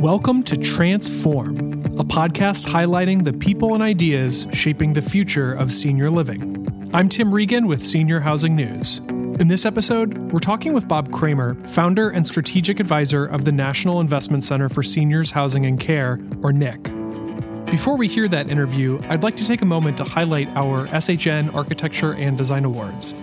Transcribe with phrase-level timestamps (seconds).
[0.00, 1.56] Welcome to Transform,
[1.98, 6.90] a podcast highlighting the people and ideas shaping the future of senior living.
[6.92, 8.98] I'm Tim Regan with Senior Housing News.
[9.40, 14.00] In this episode, we're talking with Bob Kramer, founder and strategic advisor of the National
[14.02, 16.82] Investment Center for Seniors Housing and Care, or NIC.
[17.70, 21.54] Before we hear that interview, I'd like to take a moment to highlight our SHN
[21.54, 23.14] Architecture and Design Awards.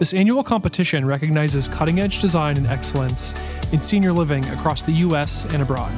[0.00, 3.34] This annual competition recognizes cutting edge design and excellence
[3.72, 5.46] in senior living across the U.S.
[5.46, 5.92] and abroad.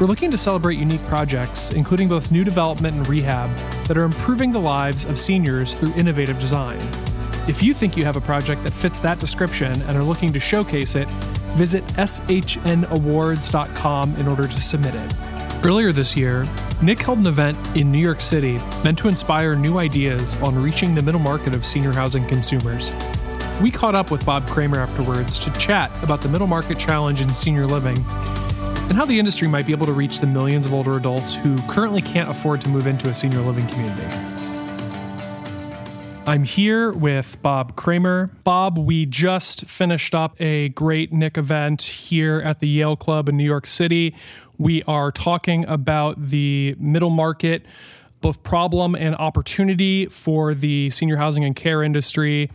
[0.00, 3.50] We're looking to celebrate unique projects, including both new development and rehab,
[3.88, 6.78] that are improving the lives of seniors through innovative design.
[7.48, 10.40] If you think you have a project that fits that description and are looking to
[10.40, 11.08] showcase it,
[11.56, 15.14] visit shnawards.com in order to submit it.
[15.64, 16.46] Earlier this year,
[16.80, 20.94] NIC held an event in New York City meant to inspire new ideas on reaching
[20.94, 22.92] the middle market of senior housing consumers.
[23.60, 27.34] We caught up with Bob Kramer afterwards to chat about the middle market challenge in
[27.34, 30.96] senior living and how the industry might be able to reach the millions of older
[30.96, 34.06] adults who currently can't afford to move into a senior living community.
[36.24, 38.30] I'm here with Bob Kramer.
[38.44, 43.36] Bob, we just finished up a great NIC event here at the Yale Club in
[43.36, 44.14] New York City.
[44.56, 47.66] We are talking about the middle market
[48.20, 52.50] both problem and opportunity for the senior housing and care industry.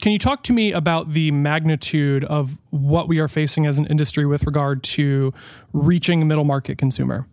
[0.00, 3.86] Can you talk to me about the magnitude of what we are facing as an
[3.86, 5.32] industry with regard to
[5.72, 7.26] reaching middle market consumer?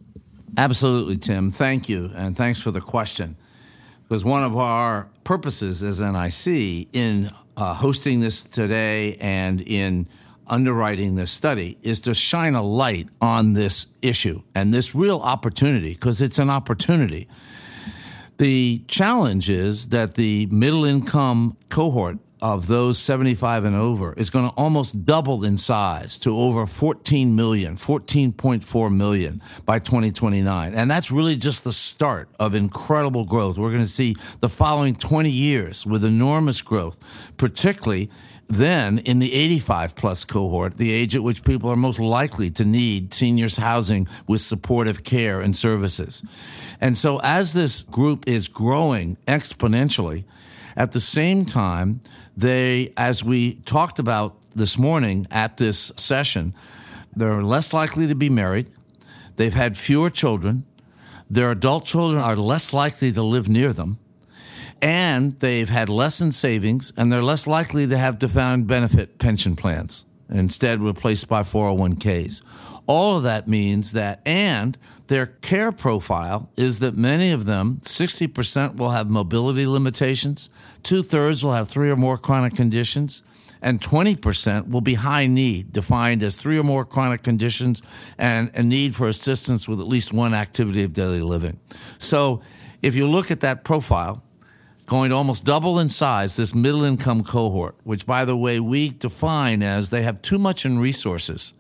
[0.58, 1.52] Absolutely, Tim.
[1.52, 2.12] Thank you.
[2.16, 3.36] And thanks for the question.
[4.04, 10.08] Because one of our purposes as NIC in uh, hosting this today and in
[10.48, 15.94] underwriting this study is to shine a light on this issue and this real opportunity,
[15.94, 17.28] because it's an opportunity.
[18.38, 24.46] The challenge is that the middle income cohort of those 75 and over is going
[24.46, 30.76] to almost double in size to over 14 million, 14.4 million by 2029.
[30.76, 33.58] And that's really just the start of incredible growth.
[33.58, 37.00] We're going to see the following 20 years with enormous growth,
[37.38, 38.12] particularly
[38.50, 42.66] then in the 85 plus cohort, the age at which people are most likely to
[42.66, 46.26] need seniors housing with supportive care and services.
[46.82, 50.26] And so as this group is growing exponentially,
[50.76, 52.02] at the same time,
[52.36, 56.54] they, as we talked about this morning at this session,
[57.16, 58.68] they're less likely to be married.
[59.36, 60.66] They've had fewer children.
[61.30, 64.00] Their adult children are less likely to live near them.
[64.82, 69.56] And they've had less in savings, and they're less likely to have defined benefit pension
[69.56, 72.42] plans, instead replaced by 401ks.
[72.86, 78.76] All of that means that, and their care profile is that many of them, 60%
[78.76, 80.50] will have mobility limitations,
[80.84, 83.24] two thirds will have three or more chronic conditions,
[83.62, 87.82] and 20% will be high need, defined as three or more chronic conditions
[88.18, 91.60] and a need for assistance with at least one activity of daily living.
[91.98, 92.42] So
[92.82, 94.22] if you look at that profile,
[94.86, 98.90] going to almost double in size, this middle income cohort, which by the way, we
[98.90, 101.54] define as they have too much in resources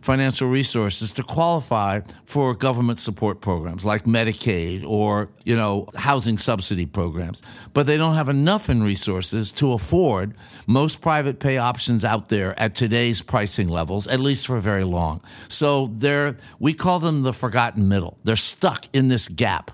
[0.00, 6.86] financial resources to qualify for government support programs like Medicaid or, you know, housing subsidy
[6.86, 7.42] programs.
[7.74, 10.34] But they don't have enough in resources to afford
[10.66, 15.20] most private pay options out there at today's pricing levels, at least for very long.
[15.48, 18.18] So they're, we call them the forgotten middle.
[18.24, 19.70] They're stuck in this gap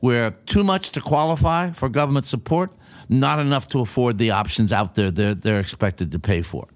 [0.00, 2.72] where too much to qualify for government support,
[3.08, 6.68] not enough to afford the options out there they're, they're expected to pay for.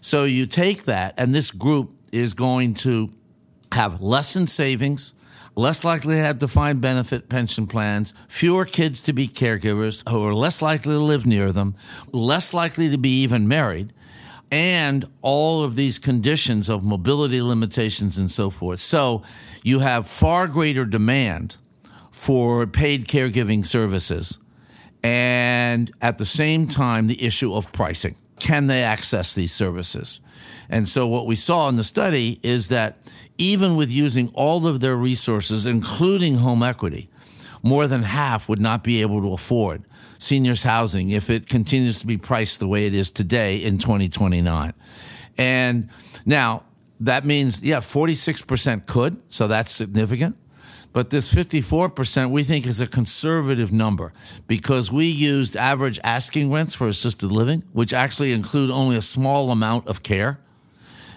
[0.00, 3.12] So you take that, and this group is going to
[3.72, 5.14] have less in savings,
[5.56, 10.34] less likely to have defined benefit pension plans, fewer kids to be caregivers who are
[10.34, 11.74] less likely to live near them,
[12.12, 13.92] less likely to be even married,
[14.52, 18.78] and all of these conditions of mobility limitations and so forth.
[18.78, 19.22] So
[19.64, 21.56] you have far greater demand
[22.12, 24.38] for paid caregiving services.
[25.02, 28.16] And at the same time, the issue of pricing.
[28.38, 30.20] Can they access these services?
[30.68, 32.98] And so what we saw in the study is that
[33.38, 37.10] even with using all of their resources, including home equity,
[37.62, 39.84] more than half would not be able to afford
[40.18, 44.72] seniors housing if it continues to be priced the way it is today in 2029.
[45.36, 45.90] And
[46.24, 46.64] now
[47.00, 50.36] that means, yeah, 46% could, so that's significant.
[50.94, 54.12] But this 54% we think is a conservative number
[54.46, 59.50] because we used average asking rents for assisted living, which actually include only a small
[59.50, 60.38] amount of care.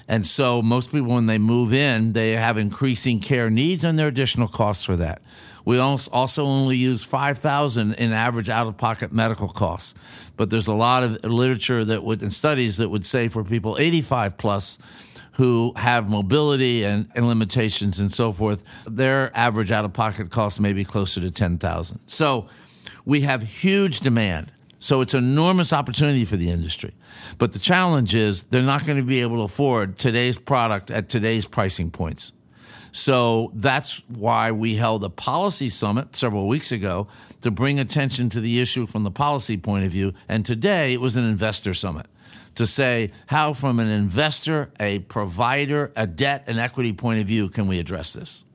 [0.08, 4.08] And so most people, when they move in, they have increasing care needs and there
[4.08, 5.22] are additional costs for that.
[5.64, 9.94] We also only use 5000 in average out of pocket medical costs.
[10.38, 13.78] But there's a lot of literature that would, and studies that would say for people
[13.78, 14.80] 85 plus,
[15.38, 20.60] who have mobility and, and, limitations and so forth, their average out of pocket cost
[20.60, 22.00] may be closer to 10,000.
[22.08, 22.48] So
[23.06, 24.52] we have huge demand.
[24.80, 26.96] So it's enormous opportunity for the industry.
[27.38, 31.08] But the challenge is they're not going to be able to afford today's product at
[31.08, 32.34] today's pricing points.
[32.98, 37.08] So that's why we held a policy summit several weeks ago
[37.42, 40.14] to bring attention to the issue from the policy point of view.
[40.28, 42.08] And today it was an investor summit
[42.56, 47.50] to say how, from an investor, a provider, a debt and equity point of view,
[47.50, 48.46] can we address this?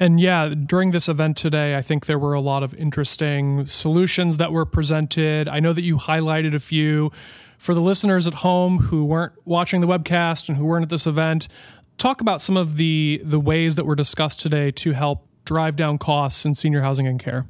[0.00, 4.38] And yeah, during this event today, I think there were a lot of interesting solutions
[4.38, 5.50] that were presented.
[5.50, 7.12] I know that you highlighted a few.
[7.58, 11.06] For the listeners at home who weren't watching the webcast and who weren't at this
[11.06, 11.48] event,
[11.98, 15.98] talk about some of the the ways that were discussed today to help drive down
[15.98, 17.46] costs in senior housing and care.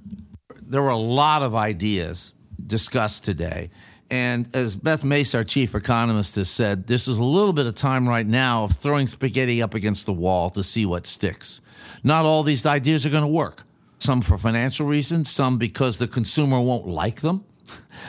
[0.63, 2.35] There were a lot of ideas
[2.67, 3.71] discussed today.
[4.11, 7.75] And as Beth Mace, our chief economist, has said, this is a little bit of
[7.75, 11.61] time right now of throwing spaghetti up against the wall to see what sticks.
[12.03, 13.63] Not all these ideas are going to work.
[13.99, 17.45] Some for financial reasons, some because the consumer won't like them,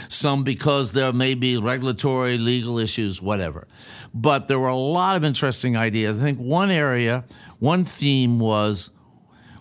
[0.08, 3.68] some because there may be regulatory, legal issues, whatever.
[4.14, 6.20] But there were a lot of interesting ideas.
[6.20, 7.26] I think one area,
[7.60, 8.92] one theme was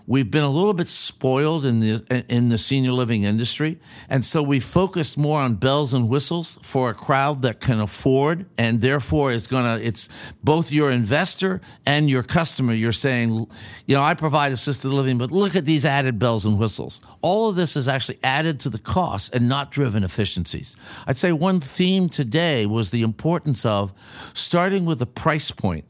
[0.07, 3.79] we've been a little bit spoiled in the in the senior living industry,
[4.09, 8.47] and so we focused more on bells and whistles for a crowd that can afford,
[8.59, 9.79] and therefore is gonna.
[9.83, 10.09] It's
[10.43, 12.73] both your investor and your customer.
[12.73, 13.47] You're saying,
[13.87, 17.01] you know, I provide assisted living, but look at these added bells and whistles.
[17.23, 20.77] All of this is actually added to the cost and not driven efficiencies.
[21.07, 23.93] I'd say one theme today was the importance of
[24.35, 25.85] starting with a price point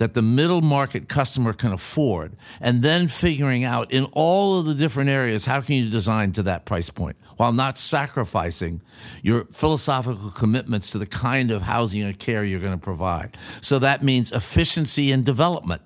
[0.00, 4.74] that the middle market customer can afford and then figuring out in all of the
[4.74, 8.80] different areas how can you design to that price point while not sacrificing
[9.22, 13.78] your philosophical commitments to the kind of housing and care you're going to provide so
[13.78, 15.82] that means efficiency in development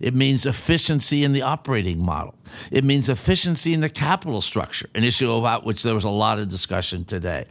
[0.00, 2.34] it means efficiency in the operating model.
[2.70, 6.38] It means efficiency in the capital structure, an issue about which there was a lot
[6.38, 7.46] of discussion today.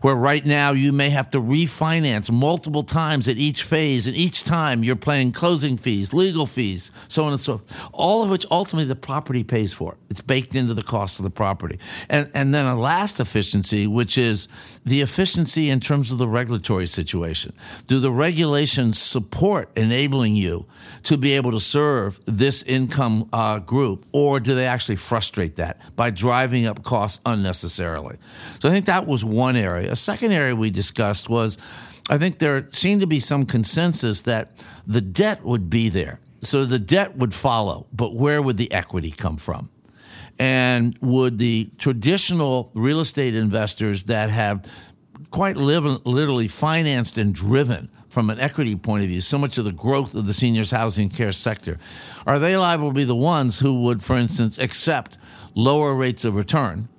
[0.00, 4.44] Where right now you may have to refinance multiple times at each phase, and each
[4.44, 7.90] time you're paying closing fees, legal fees, so on and so forth.
[7.92, 9.96] All of which ultimately the property pays for.
[10.10, 11.78] It's baked into the cost of the property.
[12.08, 14.48] And, and then a last efficiency, which is
[14.84, 17.52] the efficiency in terms of the regulatory situation.
[17.86, 20.66] Do the regulations support enabling you
[21.04, 25.80] to be able to serve this income uh, group, or do they actually frustrate that
[25.96, 28.16] by driving up costs unnecessarily?
[28.58, 29.90] So I think that was one area.
[29.90, 31.58] A second area we discussed was
[32.10, 36.20] I think there seemed to be some consensus that the debt would be there.
[36.42, 39.70] So the debt would follow, but where would the equity come from?
[40.38, 44.68] And would the traditional real estate investors that have
[45.30, 49.72] quite literally financed and driven from an equity point of view, so much of the
[49.72, 51.78] growth of the seniors housing care sector,
[52.26, 55.16] are they liable to be the ones who would, for instance, accept
[55.54, 56.90] lower rates of return?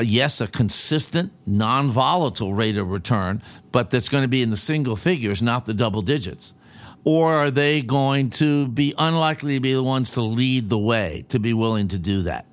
[0.00, 3.42] Yes, a consistent, non volatile rate of return,
[3.72, 6.54] but that's going to be in the single figures, not the double digits.
[7.02, 11.24] Or are they going to be unlikely to be the ones to lead the way,
[11.30, 12.46] to be willing to do that?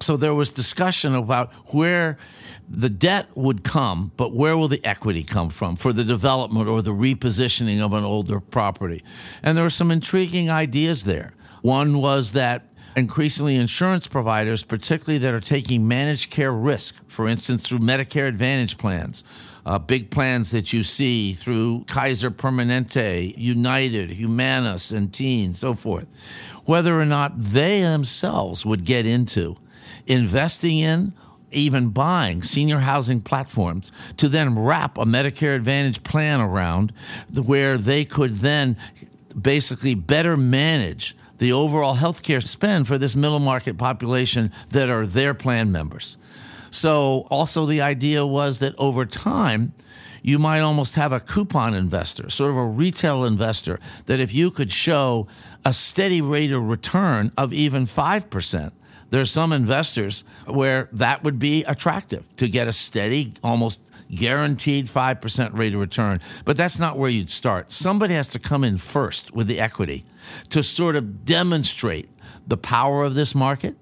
[0.00, 2.18] So there was discussion about where
[2.70, 6.80] the debt would come, but where will the equity come from for the development or
[6.80, 9.02] the repositioning of an older property?
[9.42, 11.34] And there were some intriguing ideas there.
[11.62, 17.68] One was that increasingly insurance providers, particularly that are taking managed care risk, for instance,
[17.68, 19.24] through Medicare Advantage plans,
[19.66, 26.06] uh, big plans that you see through Kaiser Permanente, United, Humana, Centene, so forth,
[26.66, 29.56] whether or not they themselves would get into
[30.06, 31.12] investing in
[31.52, 36.92] even buying senior housing platforms to then wrap a Medicare Advantage plan around
[37.34, 38.76] where they could then
[39.40, 45.34] basically better manage the overall healthcare spend for this middle market population that are their
[45.34, 46.16] plan members.
[46.70, 49.72] So, also, the idea was that over time,
[50.22, 54.50] you might almost have a coupon investor, sort of a retail investor, that if you
[54.50, 55.26] could show
[55.64, 58.72] a steady rate of return of even 5%,
[59.10, 63.82] there's some investors where that would be attractive to get a steady, almost
[64.14, 66.20] guaranteed 5% rate of return.
[66.44, 67.70] But that's not where you'd start.
[67.70, 70.04] Somebody has to come in first with the equity
[70.50, 72.08] to sort of demonstrate
[72.46, 73.76] the power of this market,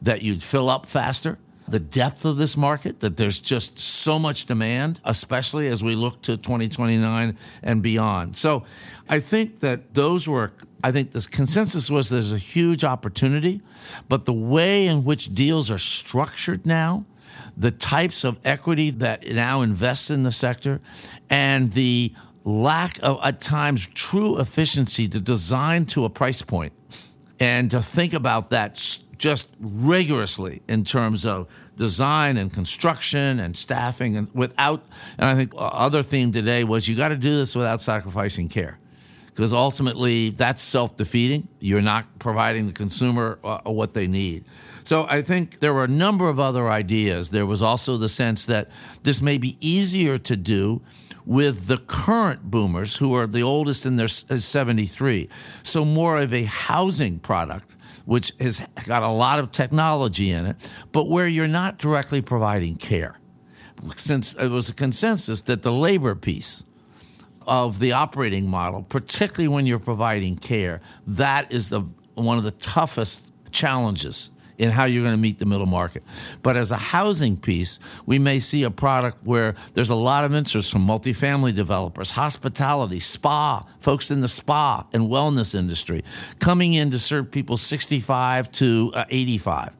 [0.00, 4.46] that you'd fill up faster, the depth of this market, that there's just so much
[4.46, 8.36] demand, especially as we look to 2029 and beyond.
[8.36, 8.64] So
[9.08, 13.60] I think that those were, I think the consensus was there's a huge opportunity,
[14.08, 17.06] but the way in which deals are structured now,
[17.56, 20.80] the types of equity that now invests in the sector,
[21.30, 22.12] and the
[22.44, 26.72] lack of, at times, true efficiency to design to a price point
[27.38, 34.16] and to think about that just rigorously in terms of design and construction and staffing
[34.16, 34.84] and without
[35.16, 38.48] and I think uh, other theme today was you got to do this without sacrificing
[38.48, 38.78] care
[39.34, 41.48] because ultimately that's self-defeating.
[41.60, 44.44] You're not providing the consumer uh, what they need.
[44.84, 47.30] So I think there were a number of other ideas.
[47.30, 48.68] There was also the sense that
[49.02, 50.82] this may be easier to do
[51.24, 55.28] with the current boomers who are the oldest in their 73
[55.62, 60.56] so more of a housing product which has got a lot of technology in it,
[60.92, 63.18] but where you're not directly providing care.
[63.96, 66.64] Since it was a consensus that the labor piece
[67.46, 71.82] of the operating model, particularly when you're providing care, that is the
[72.14, 76.02] one of the toughest challenges in how you're going to meet the middle market.
[76.42, 80.34] But as a housing piece, we may see a product where there's a lot of
[80.34, 86.04] interest from multifamily developers, hospitality, spa, folks in the spa and wellness industry
[86.38, 89.72] coming in to serve people 65 to uh, 85.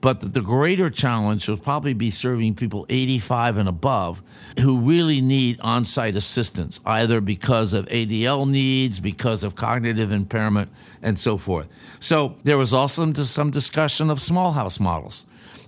[0.00, 4.22] But the greater challenge will probably be serving people 85 and above
[4.58, 10.70] who really need on site assistance, either because of ADL needs, because of cognitive impairment,
[11.02, 11.68] and so forth.
[12.00, 15.26] So there was also some discussion of small house models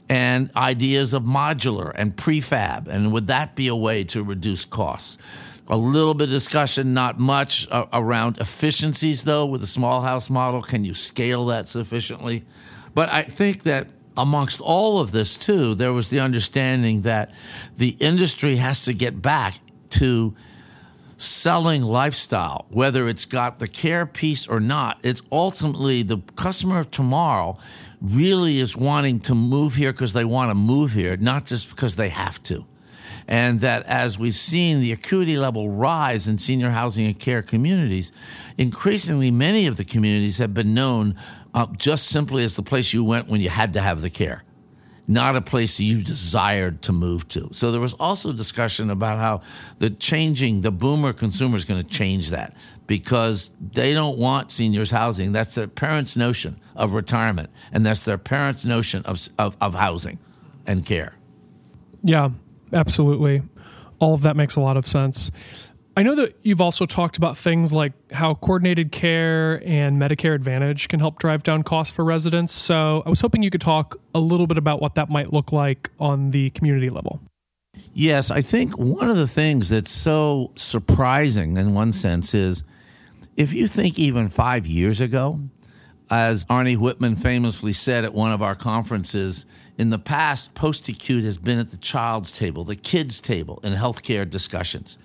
[0.08, 5.18] and ideas of modular and prefab, and would that be a way to reduce costs?
[5.68, 10.60] A little bit of discussion, not much, around efficiencies, though, with the small house model.
[10.60, 12.44] Can you scale that sufficiently?
[12.94, 17.32] But I think that amongst all of this, too, there was the understanding that
[17.76, 19.54] the industry has to get back
[19.90, 20.34] to
[21.16, 24.98] selling lifestyle, whether it's got the care piece or not.
[25.02, 27.58] It's ultimately the customer of tomorrow
[28.00, 31.94] really is wanting to move here because they want to move here, not just because
[31.94, 32.66] they have to.
[33.28, 38.10] And that as we've seen the acuity level rise in senior housing and care communities,
[38.58, 41.14] increasingly many of the communities have been known
[41.54, 44.44] uh, just simply as the place you went when you had to have the care,
[45.06, 47.48] not a place you desired to move to.
[47.52, 49.42] So there was also discussion about how
[49.78, 52.56] the changing, the boomer consumer is going to change that
[52.86, 55.32] because they don't want seniors housing.
[55.32, 60.18] That's their parents' notion of retirement, and that's their parents' notion of, of, of housing
[60.66, 61.14] and care.
[62.02, 62.30] Yeah,
[62.72, 63.42] absolutely.
[63.98, 65.30] All of that makes a lot of sense.
[65.94, 70.88] I know that you've also talked about things like how coordinated care and Medicare Advantage
[70.88, 72.52] can help drive down costs for residents.
[72.52, 75.52] So I was hoping you could talk a little bit about what that might look
[75.52, 77.20] like on the community level.
[77.92, 82.64] Yes, I think one of the things that's so surprising in one sense is
[83.36, 85.40] if you think even five years ago,
[86.10, 89.44] as Arnie Whitman famously said at one of our conferences,
[89.78, 93.72] in the past, post acute has been at the child's table, the kids' table in
[93.72, 94.98] healthcare discussions.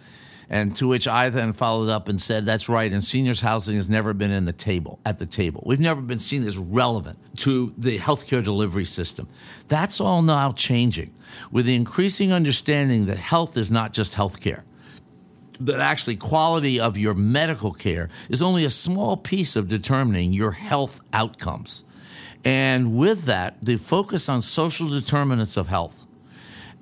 [0.49, 2.91] And to which I then followed up and said, that's right.
[2.91, 5.61] And seniors housing has never been in the table, at the table.
[5.65, 9.27] We've never been seen as relevant to the healthcare delivery system.
[9.67, 11.13] That's all now changing
[11.51, 14.63] with the increasing understanding that health is not just healthcare.
[15.59, 20.51] That actually quality of your medical care is only a small piece of determining your
[20.51, 21.83] health outcomes.
[22.45, 26.06] And with that, the focus on social determinants of health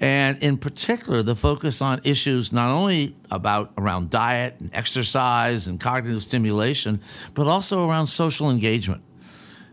[0.02, 5.80] and in particular the focus on issues not only about around diet and exercise and
[5.80, 7.00] cognitive stimulation
[7.34, 9.04] but also around social engagement.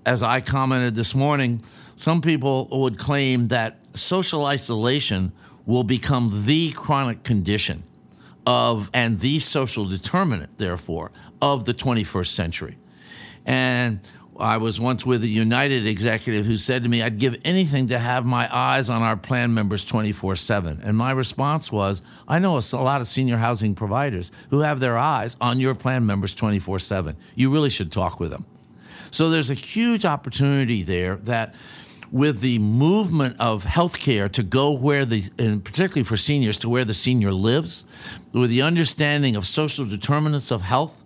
[0.05, 1.63] As i commented this morning
[1.97, 5.33] some people would claim that social isolation
[5.67, 7.85] will become the chronic condition
[8.47, 11.11] of and the social determinant therefore
[11.41, 12.77] of the 21st century.
[13.47, 14.01] And
[14.39, 17.99] I was once with a United executive who said to me, I'd give anything to
[17.99, 20.81] have my eyes on our plan members 24 7.
[20.83, 24.97] And my response was, I know a lot of senior housing providers who have their
[24.97, 27.17] eyes on your plan members 24 7.
[27.35, 28.47] You really should talk with them.
[29.11, 31.55] So there's a huge opportunity there that
[32.11, 36.85] with the movement of healthcare to go where the, and particularly for seniors, to where
[36.85, 37.85] the senior lives,
[38.33, 41.02] with the understanding of social determinants of health,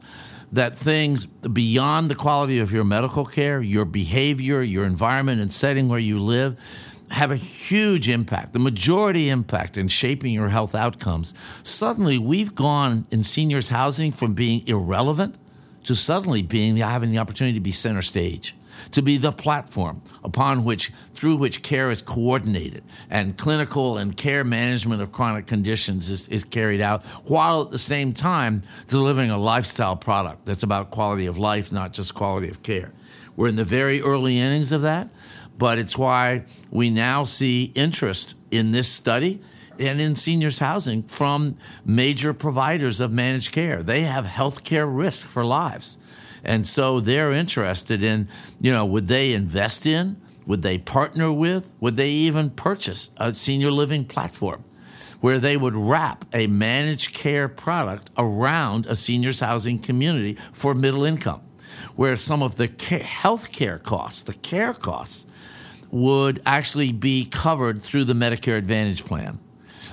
[0.52, 5.88] that things beyond the quality of your medical care, your behavior, your environment and setting
[5.88, 6.58] where you live,
[7.10, 11.34] have a huge impact, the majority impact in shaping your health outcomes.
[11.62, 15.36] Suddenly, we've gone in seniors housing from being irrelevant
[15.84, 18.56] to suddenly being having the opportunity to be center stage.
[18.92, 24.44] To be the platform upon which, through which care is coordinated and clinical and care
[24.44, 29.38] management of chronic conditions is, is carried out, while at the same time delivering a
[29.38, 32.92] lifestyle product that's about quality of life, not just quality of care.
[33.36, 35.08] We're in the very early innings of that,
[35.58, 39.40] but it's why we now see interest in this study
[39.78, 43.82] and in seniors housing from major providers of managed care.
[43.82, 45.98] They have health care risk for lives.
[46.46, 48.28] And so they're interested in,
[48.60, 53.34] you know, would they invest in, would they partner with, would they even purchase a
[53.34, 54.64] senior living platform
[55.20, 61.04] where they would wrap a managed care product around a seniors housing community for middle
[61.04, 61.42] income,
[61.96, 62.68] where some of the
[63.02, 65.26] health care costs, the care costs,
[65.90, 69.38] would actually be covered through the Medicare Advantage plan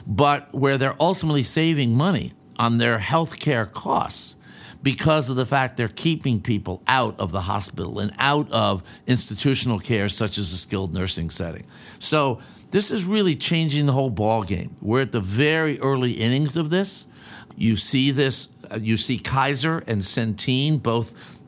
[0.06, 4.36] but where they're ultimately saving money on their health care costs
[4.84, 9.80] because of the fact they're keeping people out of the hospital and out of institutional
[9.80, 11.66] care, such as a skilled nursing setting.
[12.00, 14.76] So this is really changing the whole ball game.
[14.82, 17.08] We're at the very early innings of this.
[17.56, 18.50] You see this.
[18.70, 21.40] Uh, you see Kaiser and Centene both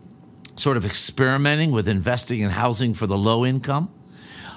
[0.56, 3.92] sort of experimenting with investing in housing for the low income.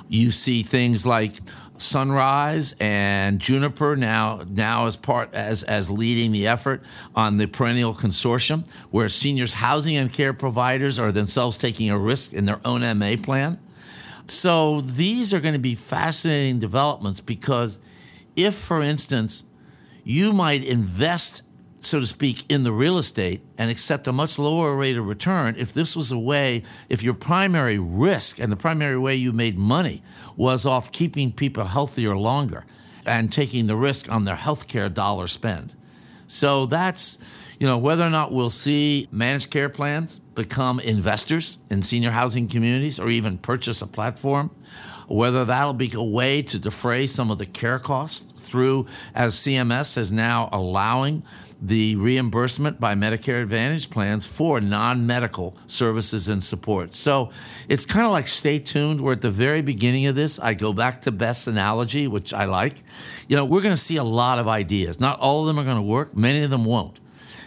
[0.09, 1.39] You see things like
[1.79, 6.83] Sunrise and Juniper now now as part as as leading the effort
[7.15, 12.33] on the perennial consortium, where seniors housing and care providers are themselves taking a risk
[12.33, 13.59] in their own MA plan.
[14.27, 17.79] So these are going to be fascinating developments because
[18.37, 19.45] if, for instance,
[20.05, 21.43] you might invest
[21.81, 25.55] so to speak, in the real estate and accept a much lower rate of return
[25.57, 29.57] if this was a way, if your primary risk and the primary way you made
[29.57, 30.03] money
[30.37, 32.65] was off keeping people healthier longer
[33.07, 35.75] and taking the risk on their healthcare dollar spend.
[36.27, 37.19] So that's,
[37.59, 42.49] you know, whether or not we'll see managed care plans become investors in senior housing
[42.49, 44.51] communities or even purchase a platform,
[45.09, 49.97] whether that'll be a way to defray some of the care costs through, as CMS
[49.97, 51.23] is now allowing
[51.61, 56.93] the reimbursement by Medicare Advantage plans for non medical services and support.
[56.95, 57.31] So
[57.69, 59.01] it's kind of like stay tuned.
[59.01, 60.39] We're at the very beginning of this.
[60.39, 62.83] I go back to Beth's analogy, which I like.
[63.29, 65.01] You know, we're going to see a lot of ideas.
[65.01, 67.01] Not all of them are going to work, many of them won't.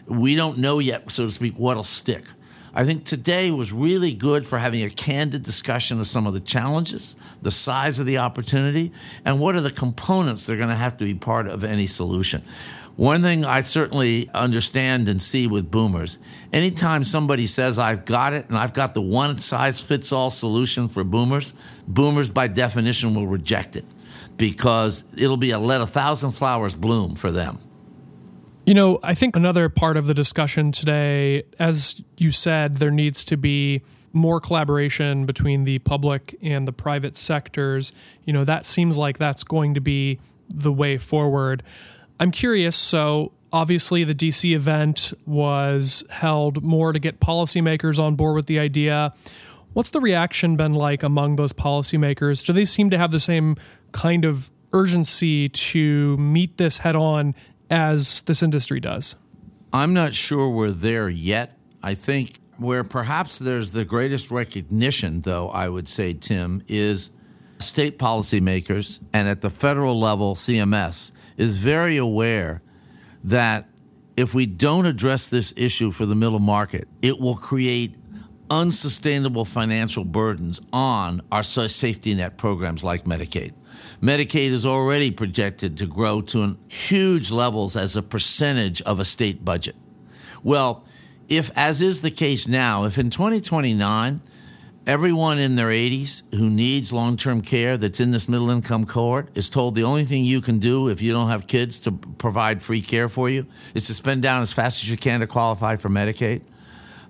[0.08, 2.25] We don't know yet, so to speak, what'll stick.
[2.74, 6.40] I think today was really good for having a candid discussion of some of the
[6.40, 8.94] challenges, the size of the opportunity,
[9.25, 11.85] and what are the components that are going to have to be part of any
[11.85, 12.44] solution.
[13.01, 16.20] One thing I certainly understand and see with boomers
[16.53, 20.87] anytime somebody says, I've got it and I've got the one size fits all solution
[20.87, 21.55] for boomers,
[21.87, 23.85] boomers by definition will reject it
[24.37, 27.57] because it'll be a let a thousand flowers bloom for them.
[28.68, 33.25] You know, I think another part of the discussion today, as you said, there needs
[33.25, 33.81] to be
[34.14, 37.94] more collaboration between the public and the private sectors.
[38.25, 41.64] You know, that seems like that's going to be the way forward.
[42.22, 42.75] I'm curious.
[42.75, 48.60] So, obviously, the DC event was held more to get policymakers on board with the
[48.60, 49.12] idea.
[49.74, 52.46] What's the reaction been like among those policymakers?
[52.46, 53.55] Do they seem to have the same
[53.92, 57.34] kind of urgency to meet this head on
[57.72, 59.16] as this industry does?
[59.74, 61.57] I'm not sure we're there yet.
[61.81, 67.10] I think where perhaps there's the greatest recognition, though, I would say, Tim, is
[67.57, 72.61] state policymakers and at the federal level, CMS is very aware
[73.24, 73.67] that
[74.17, 77.96] if we don't address this issue for the middle market, it will create
[78.50, 83.53] unsustainable financial burdens on our safety net programs like Medicaid.
[84.01, 89.46] Medicaid is already projected to grow to huge levels as a percentage of a state
[89.46, 89.75] budget.
[90.44, 90.83] Well,
[91.29, 94.22] if, as is the case now, if in 2029
[94.87, 99.29] everyone in their 80s who needs long term care that's in this middle income cohort
[99.35, 102.61] is told the only thing you can do if you don't have kids to provide
[102.61, 105.75] free care for you is to spend down as fast as you can to qualify
[105.75, 106.41] for Medicaid.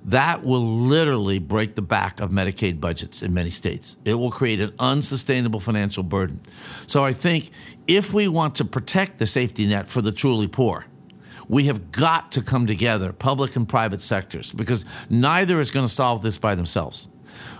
[0.05, 3.99] That will literally break the back of Medicaid budgets in many states.
[4.03, 6.41] It will create an unsustainable financial burden.
[6.87, 7.51] So I think
[7.87, 10.87] if we want to protect the safety net for the truly poor,
[11.47, 15.91] we have got to come together, public and private sectors, because neither is going to
[15.91, 17.09] solve this by themselves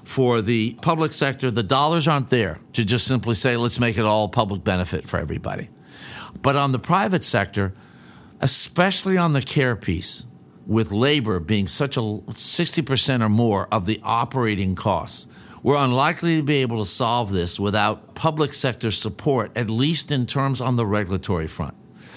[0.04, 4.06] for the public sector, the dollars aren't there to just simply say, let's make it
[4.06, 5.70] all public benefit for everybody.
[6.42, 7.74] But on the private sector,
[8.40, 10.26] especially on the care piece,
[10.66, 15.28] with labor being such a 60% or more of the operating costs,
[15.64, 20.26] we're unlikely to be able to solve this without public sector support, at least in
[20.26, 21.76] terms on the regulatory front.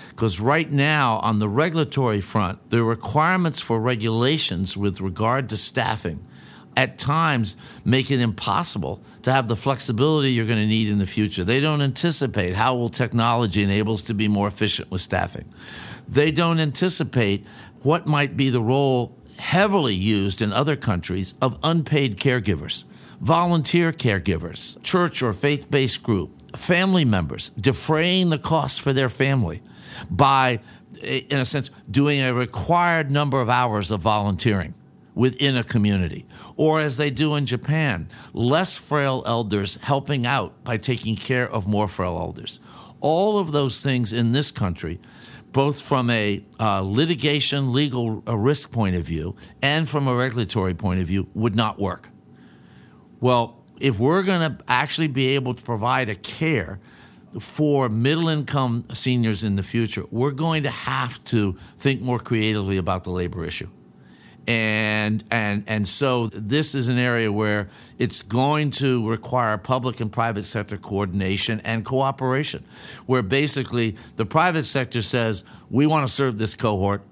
[0.09, 6.25] Because right now, on the regulatory front, the requirements for regulations with regard to staffing
[6.77, 11.07] at times make it impossible to have the flexibility you're going to need in the
[11.07, 11.45] future.
[11.45, 15.53] They don't anticipate how will technology enable us to be more efficient with staffing.
[16.09, 17.47] They don't anticipate
[17.83, 22.85] what might be the role heavily used in other countries of unpaid caregivers,
[23.21, 29.63] volunteer caregivers, church or faith based group, family members defraying the costs for their family
[30.11, 30.61] by,
[31.03, 34.75] in a sense, doing a required number of hours of volunteering
[35.15, 36.27] within a community.
[36.57, 41.67] Or as they do in Japan, less frail elders helping out by taking care of
[41.67, 42.61] more frail elders.
[43.01, 45.01] All of those things in this country,
[45.53, 50.75] both from a uh, litigation, legal uh, risk point of view, and from a regulatory
[50.75, 52.09] point of view, would not work.
[53.21, 56.81] Well, if we're going to actually be able to provide a care
[57.39, 62.77] for middle income seniors in the future, we're going to have to think more creatively
[62.77, 63.69] about the labor issue
[64.47, 70.13] and and and so this is an area where it's going to require public and
[70.13, 72.65] private sector coordination and cooperation
[73.07, 77.03] where basically the private sector says we want to serve this cohort.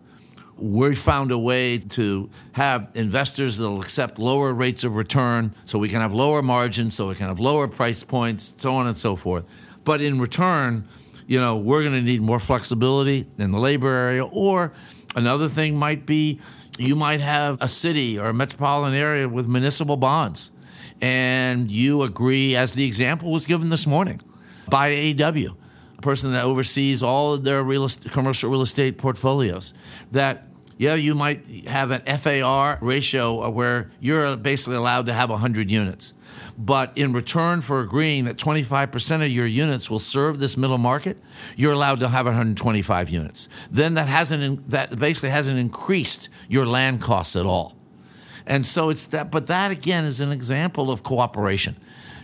[0.59, 5.89] We found a way to have investors that'll accept lower rates of return so we
[5.89, 9.17] can have lower margins so we can have lower price points so on and so
[9.17, 9.49] forth.
[9.85, 10.87] But in return
[11.27, 14.73] you know we're going to need more flexibility in the labor area or
[15.17, 16.41] another thing might be
[16.79, 20.53] you might have a city or a metropolitan area with municipal bonds,
[21.01, 24.21] and you agree, as the example was given this morning
[24.69, 25.55] by AEW,
[25.99, 29.75] a person that oversees all of their real estate, commercial real estate portfolios,
[30.13, 30.45] that
[30.79, 36.15] yeah, you might have an FAR ratio where you're basically allowed to have 100 units.
[36.59, 41.17] But in return for agreeing that 25% of your units will serve this middle market,
[41.57, 43.49] you're allowed to have 125 units.
[43.71, 47.77] Then that hasn't that basically hasn't increased your land costs at all.
[48.47, 51.77] And so it's that but that again is an example of cooperation.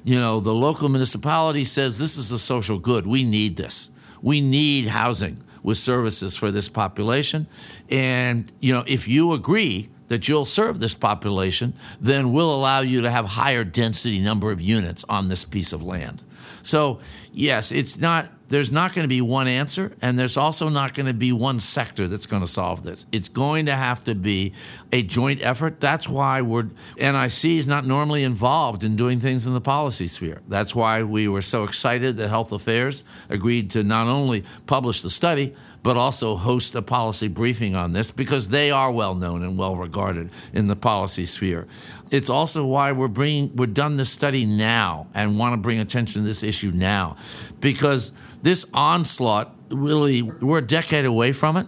[0.05, 3.07] You know, the local municipality says this is a social good.
[3.07, 3.91] We need this.
[4.23, 7.47] We need housing with services for this population.
[7.91, 13.03] And you know, if you agree that you'll serve this population, then we'll allow you
[13.03, 16.23] to have higher density number of units on this piece of land.
[16.63, 17.01] So,
[17.33, 21.07] yes, it's not there's not going to be one answer, and there's also not going
[21.07, 23.07] to be one sector that's going to solve this.
[23.13, 24.55] It's going to have to be
[24.91, 25.81] a joint effort.
[25.81, 30.41] That's why we're NIC is not normally involved in doing things in the policy sphere.
[30.49, 35.11] That's why we were so excited that Health Affairs agreed to not only publish the
[35.11, 35.55] study,
[35.89, 39.75] but also host a policy briefing on this because they are well known and well
[39.75, 41.67] regarded in the policy sphere.
[42.11, 46.21] It's also why we're bringing we're done this study now and want to bring attention
[46.21, 47.17] to this issue now
[47.61, 51.67] because this onslaught really we're a decade away from it.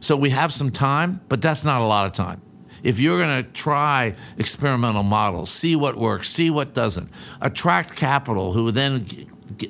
[0.00, 2.40] So we have some time, but that's not a lot of time
[2.82, 7.10] if you're going to try experimental models, see what works, see what doesn't,
[7.42, 9.06] attract capital who then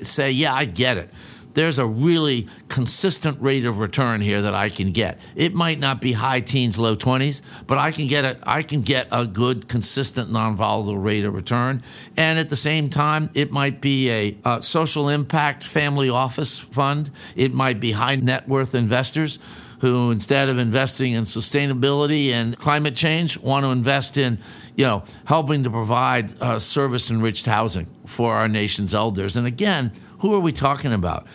[0.02, 1.10] say, yeah, I get it
[1.55, 5.19] there's a really consistent rate of return here that I can get.
[5.35, 8.83] It might not be high teens, low 20s, but I can get a I can
[8.83, 11.83] get a good consistent non-volatile rate of return.
[12.17, 17.11] And at the same time, it might be a, a social impact family office fund.
[17.37, 19.38] It might be high net worth investors
[19.85, 24.38] who instead of investing in sustainability and climate change want to invest in
[24.77, 29.92] you know helping to provide uh, service enriched housing for our nation's elders and again
[30.25, 31.27] who are we talking about?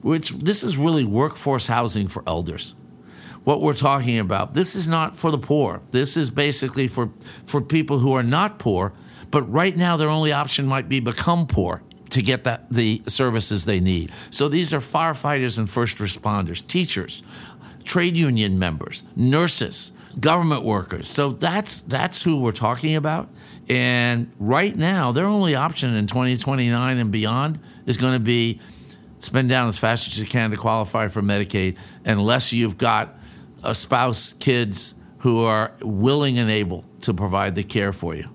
[0.00, 2.74] Which this is really workforce housing for elders.
[3.44, 4.54] What we're talking about.
[4.54, 5.80] This is not for the poor.
[5.92, 7.10] This is basically for
[7.46, 8.92] for people who are not poor,
[9.30, 13.64] but right now their only option might be become poor to get that the services
[13.64, 14.10] they need.
[14.30, 17.22] So these are firefighters and first responders, teachers,
[17.84, 21.08] trade union members, nurses, government workers.
[21.08, 23.28] So that's that's who we're talking about.
[23.68, 28.60] And right now, their only option in 2029 and beyond is going to be
[29.18, 33.16] spend down as fast as you can to qualify for Medicaid, unless you've got
[33.62, 38.28] a spouse, kids who are willing and able to provide the care for you.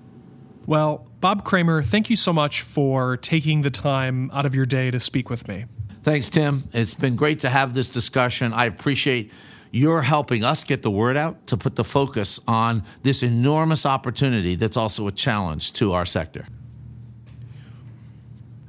[0.66, 4.90] Well, Bob Kramer, thank you so much for taking the time out of your day
[4.90, 5.66] to speak with me.
[6.02, 6.64] Thanks, Tim.
[6.72, 8.52] It's been great to have this discussion.
[8.52, 9.32] I appreciate
[9.70, 14.56] you're helping us get the word out to put the focus on this enormous opportunity
[14.56, 16.46] that's also a challenge to our sector.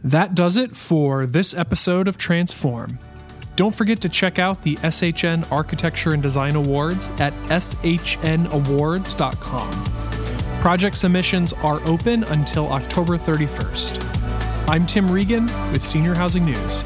[0.03, 2.99] That does it for this episode of Transform.
[3.55, 8.51] Don't forget to check out the SHN Architecture and Design Awards at shnawards.com.
[10.61, 14.69] Project submissions are open until October 31st.
[14.69, 16.85] I'm Tim Regan with Senior Housing News.